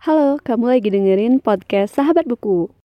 Halo, 0.00 0.40
kamu 0.40 0.64
lagi 0.72 0.88
dengerin 0.88 1.44
podcast 1.44 1.92
Sahabat 1.92 2.24
Buku. 2.24 2.79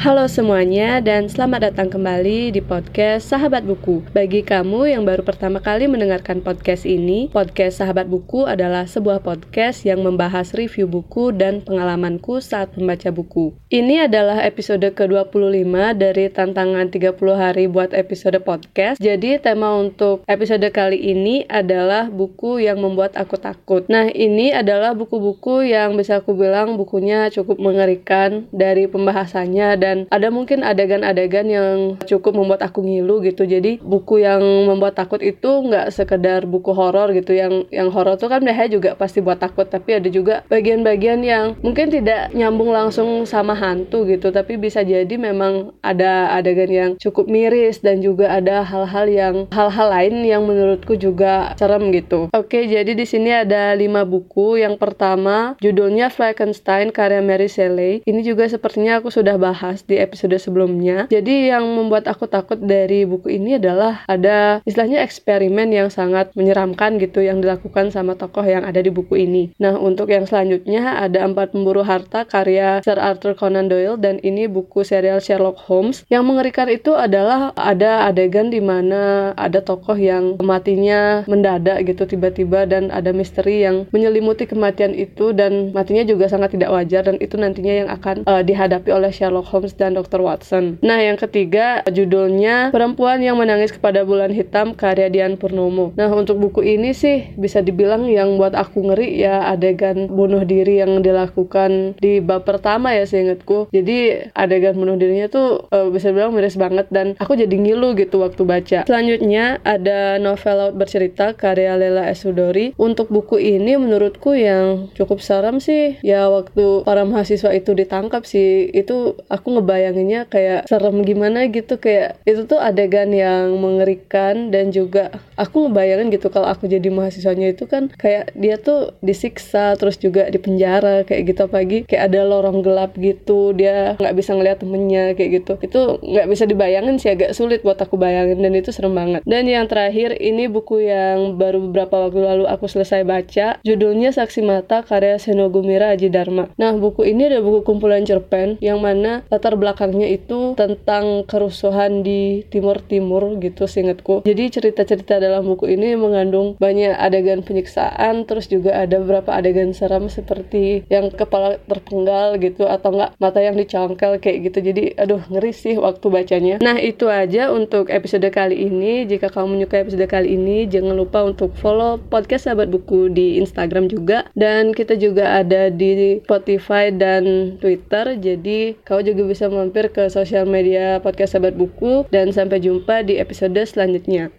Halo 0.00 0.24
semuanya 0.32 1.04
dan 1.04 1.28
selamat 1.28 1.60
datang 1.76 1.92
kembali 1.92 2.56
di 2.56 2.64
podcast 2.64 3.36
Sahabat 3.36 3.68
Buku. 3.68 4.00
Bagi 4.16 4.40
kamu 4.40 4.96
yang 4.96 5.04
baru 5.04 5.20
pertama 5.20 5.60
kali 5.60 5.92
mendengarkan 5.92 6.40
podcast 6.40 6.88
ini, 6.88 7.28
podcast 7.28 7.84
Sahabat 7.84 8.08
Buku 8.08 8.48
adalah 8.48 8.88
sebuah 8.88 9.20
podcast 9.20 9.84
yang 9.84 10.00
membahas 10.00 10.56
review 10.56 10.88
buku 10.88 11.36
dan 11.36 11.60
pengalamanku 11.60 12.40
saat 12.40 12.72
membaca 12.80 13.12
buku. 13.12 13.52
Ini 13.68 14.08
adalah 14.08 14.40
episode 14.40 14.88
ke-25 14.88 15.68
dari 15.92 16.32
tantangan 16.32 16.88
30 16.88 17.20
hari 17.36 17.68
buat 17.68 17.92
episode 17.92 18.40
podcast. 18.40 18.96
Jadi 18.96 19.36
tema 19.36 19.76
untuk 19.76 20.24
episode 20.24 20.64
kali 20.72 20.96
ini 20.96 21.44
adalah 21.44 22.08
buku 22.08 22.56
yang 22.64 22.80
membuat 22.80 23.20
aku 23.20 23.36
takut. 23.36 23.84
Nah, 23.92 24.08
ini 24.08 24.48
adalah 24.48 24.96
buku-buku 24.96 25.68
yang 25.68 25.92
bisa 26.00 26.24
aku 26.24 26.32
bilang 26.32 26.80
bukunya 26.80 27.28
cukup 27.28 27.60
mengerikan 27.60 28.48
dari 28.48 28.88
pembahasannya 28.88 29.76
dan 29.76 29.89
dan 29.90 30.06
ada 30.06 30.30
mungkin 30.30 30.62
adegan-adegan 30.62 31.50
yang 31.50 31.98
cukup 32.06 32.38
membuat 32.38 32.62
aku 32.62 32.86
ngilu 32.86 33.26
gitu. 33.26 33.42
Jadi 33.42 33.82
buku 33.82 34.22
yang 34.22 34.38
membuat 34.70 34.94
takut 34.94 35.18
itu 35.18 35.50
nggak 35.66 35.90
sekedar 35.90 36.46
buku 36.46 36.70
horor 36.70 37.10
gitu. 37.10 37.34
Yang 37.34 37.66
yang 37.74 37.90
horor 37.90 38.14
tuh 38.14 38.30
kan 38.30 38.46
biasanya 38.46 38.70
juga 38.70 38.90
pasti 38.94 39.18
buat 39.18 39.42
takut. 39.42 39.66
Tapi 39.66 39.98
ada 39.98 40.06
juga 40.06 40.46
bagian-bagian 40.46 41.26
yang 41.26 41.58
mungkin 41.58 41.90
tidak 41.90 42.30
nyambung 42.30 42.70
langsung 42.70 43.26
sama 43.26 43.58
hantu 43.58 44.06
gitu. 44.06 44.30
Tapi 44.30 44.54
bisa 44.62 44.86
jadi 44.86 45.10
memang 45.18 45.74
ada 45.82 46.30
adegan 46.38 46.70
yang 46.70 46.90
cukup 47.02 47.26
miris 47.26 47.82
dan 47.82 47.98
juga 47.98 48.30
ada 48.30 48.62
hal-hal 48.62 49.10
yang 49.10 49.34
hal-hal 49.50 49.90
lain 49.90 50.22
yang 50.22 50.46
menurutku 50.46 50.94
juga 50.94 51.58
serem 51.58 51.90
gitu. 51.90 52.30
Oke 52.30 52.70
jadi 52.70 52.94
di 52.94 53.02
sini 53.02 53.34
ada 53.34 53.74
lima 53.74 54.06
buku. 54.06 54.62
Yang 54.62 54.78
pertama 54.78 55.58
judulnya 55.58 56.14
Frankenstein 56.14 56.94
karya 56.94 57.18
Mary 57.18 57.50
Shelley. 57.50 58.06
Ini 58.06 58.20
juga 58.22 58.46
sepertinya 58.46 59.02
aku 59.02 59.10
sudah 59.10 59.40
bahas 59.40 59.79
bahas 59.80 59.88
di 59.88 59.96
episode 59.96 60.36
sebelumnya. 60.36 61.08
Jadi 61.08 61.48
yang 61.48 61.64
membuat 61.64 62.04
aku 62.04 62.28
takut 62.28 62.60
dari 62.60 63.08
buku 63.08 63.40
ini 63.40 63.56
adalah 63.56 64.04
ada 64.04 64.60
istilahnya 64.68 65.00
eksperimen 65.00 65.72
yang 65.72 65.88
sangat 65.88 66.36
menyeramkan 66.36 67.00
gitu 67.00 67.24
yang 67.24 67.40
dilakukan 67.40 67.88
sama 67.88 68.14
tokoh 68.16 68.44
yang 68.44 68.68
ada 68.68 68.84
di 68.84 68.92
buku 68.92 69.24
ini. 69.24 69.56
Nah, 69.56 69.80
untuk 69.80 70.12
yang 70.12 70.28
selanjutnya 70.28 71.00
ada 71.00 71.24
Empat 71.24 71.56
Pemburu 71.56 71.80
Harta 71.80 72.28
karya 72.28 72.84
Sir 72.84 73.00
Arthur 73.00 73.32
Conan 73.32 73.72
Doyle 73.72 73.96
dan 73.96 74.20
ini 74.20 74.44
buku 74.50 74.84
serial 74.84 75.24
Sherlock 75.24 75.56
Holmes. 75.64 76.04
Yang 76.12 76.24
mengerikan 76.28 76.68
itu 76.68 76.92
adalah 76.92 77.56
ada 77.56 78.10
adegan 78.10 78.52
di 78.52 78.60
mana 78.60 79.32
ada 79.38 79.64
tokoh 79.64 79.96
yang 79.96 80.36
matinya 80.42 81.24
mendadak 81.24 81.88
gitu 81.88 82.04
tiba-tiba 82.04 82.68
dan 82.68 82.92
ada 82.92 83.14
misteri 83.14 83.64
yang 83.64 83.88
menyelimuti 83.94 84.44
kematian 84.44 84.92
itu 84.92 85.32
dan 85.32 85.72
matinya 85.72 86.04
juga 86.04 86.26
sangat 86.26 86.58
tidak 86.58 86.74
wajar 86.74 87.06
dan 87.06 87.16
itu 87.22 87.38
nantinya 87.38 87.74
yang 87.86 87.88
akan 87.88 88.16
uh, 88.26 88.42
dihadapi 88.42 88.90
oleh 88.90 89.10
Sherlock 89.14 89.46
Holmes 89.48 89.69
Holmes 89.70 89.78
dan 89.78 89.94
Dr. 89.94 90.20
Watson. 90.22 90.64
Nah, 90.82 90.98
yang 90.98 91.14
ketiga 91.14 91.86
judulnya 91.86 92.74
Perempuan 92.74 93.22
yang 93.22 93.38
Menangis 93.38 93.70
Kepada 93.70 94.02
Bulan 94.02 94.34
Hitam 94.34 94.74
karya 94.74 95.06
Dian 95.06 95.38
Purnomo. 95.38 95.94
Nah, 95.94 96.10
untuk 96.10 96.42
buku 96.42 96.66
ini 96.66 96.90
sih 96.90 97.30
bisa 97.38 97.62
dibilang 97.62 98.10
yang 98.10 98.34
buat 98.34 98.58
aku 98.58 98.90
ngeri 98.90 99.22
ya 99.22 99.46
adegan 99.46 100.10
bunuh 100.10 100.42
diri 100.42 100.82
yang 100.82 100.98
dilakukan 101.04 101.94
di 102.02 102.18
bab 102.18 102.42
pertama 102.42 102.90
ya 102.90 103.06
seingatku. 103.06 103.70
Jadi 103.70 104.30
adegan 104.34 104.74
bunuh 104.74 104.98
dirinya 104.98 105.30
tuh 105.30 105.70
uh, 105.70 105.86
bisa 105.92 106.10
dibilang 106.10 106.34
miris 106.34 106.58
banget 106.58 106.90
dan 106.90 107.14
aku 107.22 107.38
jadi 107.38 107.52
ngilu 107.52 107.94
gitu 107.94 108.24
waktu 108.24 108.42
baca. 108.42 108.78
Selanjutnya 108.90 109.62
ada 109.62 110.18
novel 110.18 110.56
laut 110.56 110.74
bercerita 110.74 111.36
karya 111.38 111.78
Lela 111.78 112.10
Esudori. 112.10 112.74
Untuk 112.80 113.12
buku 113.12 113.38
ini 113.38 113.78
menurutku 113.78 114.34
yang 114.34 114.90
cukup 114.96 115.22
serem 115.22 115.62
sih 115.62 116.00
ya 116.00 116.26
waktu 116.32 116.82
para 116.82 117.04
mahasiswa 117.04 117.52
itu 117.52 117.76
ditangkap 117.76 118.24
sih 118.24 118.72
itu 118.72 119.20
aku 119.28 119.49
ngebayanginnya 119.58 120.30
kayak 120.30 120.70
serem 120.70 121.02
gimana 121.02 121.48
gitu 121.50 121.80
kayak 121.80 122.20
itu 122.28 122.46
tuh 122.46 122.60
adegan 122.62 123.10
yang 123.10 123.56
mengerikan 123.58 124.54
dan 124.54 124.70
juga 124.70 125.10
aku 125.34 125.66
ngebayangin 125.66 126.12
gitu 126.14 126.28
kalau 126.30 126.46
aku 126.46 126.70
jadi 126.70 126.88
mahasiswanya 126.92 127.52
itu 127.52 127.64
kan 127.66 127.90
kayak 127.96 128.30
dia 128.38 128.60
tuh 128.60 128.94
disiksa 129.00 129.74
terus 129.74 129.96
juga 129.96 130.28
di 130.28 130.38
penjara 130.38 131.02
kayak 131.04 131.22
gitu. 131.32 131.42
Pagi 131.50 131.82
kayak 131.88 132.12
ada 132.12 132.20
lorong 132.28 132.60
gelap 132.60 132.94
gitu 133.00 133.56
dia 133.56 133.96
nggak 133.96 134.14
bisa 134.14 134.36
ngeliat 134.36 134.60
temennya 134.60 135.16
kayak 135.16 135.30
gitu. 135.42 135.52
Itu 135.64 135.98
nggak 136.04 136.26
bisa 136.28 136.44
dibayangin 136.46 137.00
sih 137.00 137.10
agak 137.10 137.32
sulit 137.32 137.64
buat 137.64 137.80
aku 137.80 137.96
bayangin 137.96 138.44
dan 138.44 138.52
itu 138.54 138.70
serem 138.70 138.92
banget. 138.92 139.24
Dan 139.24 139.48
yang 139.48 139.66
terakhir 139.66 140.14
ini 140.20 140.46
buku 140.46 140.84
yang 140.84 141.40
baru 141.40 141.64
beberapa 141.70 142.06
waktu 142.06 142.20
lalu 142.20 142.44
aku 142.46 142.68
selesai 142.68 143.02
baca 143.02 143.58
judulnya 143.64 144.12
Saksi 144.12 144.44
Mata 144.44 144.84
karya 144.84 145.16
Senogumira 145.16 145.96
Aji 145.96 146.12
Dharma. 146.12 146.52
Nah 146.60 146.76
buku 146.76 147.08
ini 147.08 147.32
ada 147.32 147.40
buku 147.40 147.64
kumpulan 147.64 148.04
cerpen 148.04 148.60
yang 148.60 148.78
mana 148.84 149.24
latar 149.40 149.56
belakangnya 149.56 150.04
itu 150.04 150.52
tentang 150.52 151.24
kerusuhan 151.24 152.04
di 152.04 152.44
Timur 152.52 152.76
Timur 152.84 153.40
gitu 153.40 153.64
seingatku. 153.64 154.20
Jadi 154.28 154.52
cerita-cerita 154.52 155.16
dalam 155.16 155.48
buku 155.48 155.72
ini 155.72 155.96
mengandung 155.96 156.60
banyak 156.60 156.92
adegan 156.92 157.40
penyiksaan, 157.40 158.28
terus 158.28 158.52
juga 158.52 158.76
ada 158.76 159.00
beberapa 159.00 159.32
adegan 159.32 159.72
seram 159.72 160.12
seperti 160.12 160.84
yang 160.92 161.08
kepala 161.08 161.56
terpenggal 161.64 162.36
gitu 162.36 162.68
atau 162.68 162.92
enggak 162.92 163.16
mata 163.16 163.40
yang 163.40 163.56
dicongkel 163.56 164.20
kayak 164.20 164.52
gitu. 164.52 164.60
Jadi 164.60 164.92
aduh 165.00 165.24
ngeri 165.32 165.56
sih 165.56 165.80
waktu 165.80 166.06
bacanya. 166.12 166.54
Nah 166.60 166.76
itu 166.76 167.08
aja 167.08 167.48
untuk 167.48 167.88
episode 167.88 168.28
kali 168.28 168.68
ini. 168.68 169.08
Jika 169.08 169.32
kamu 169.32 169.56
menyukai 169.56 169.88
episode 169.88 170.04
kali 170.04 170.36
ini, 170.36 170.68
jangan 170.68 170.92
lupa 170.92 171.24
untuk 171.24 171.56
follow 171.56 171.96
podcast 171.96 172.44
Sahabat 172.44 172.68
Buku 172.68 173.08
di 173.08 173.40
Instagram 173.40 173.88
juga 173.88 174.28
dan 174.36 174.76
kita 174.76 175.00
juga 175.00 175.40
ada 175.40 175.72
di 175.72 176.20
Spotify 176.28 176.92
dan 176.92 177.56
Twitter. 177.56 178.20
Jadi 178.20 178.76
kau 178.84 179.00
juga 179.00 179.29
bisa 179.30 179.46
mampir 179.46 179.94
ke 179.94 180.10
sosial 180.10 180.42
media 180.50 180.98
podcast 180.98 181.38
Sahabat 181.38 181.54
Buku 181.54 182.10
dan 182.10 182.34
sampai 182.34 182.58
jumpa 182.58 183.06
di 183.06 183.22
episode 183.22 183.62
selanjutnya. 183.62 184.34